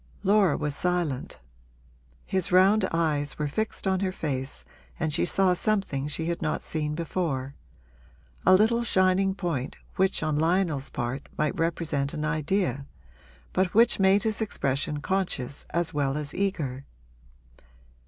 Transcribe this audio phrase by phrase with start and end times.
[0.23, 1.37] Laura was silent;
[2.25, 4.65] his round eyes were fixed on her face
[4.99, 7.53] and she saw something she had not seen before
[8.43, 12.87] a little shining point which on Lionel's part might represent an idea,
[13.53, 16.83] but which made his expression conscious as well as eager.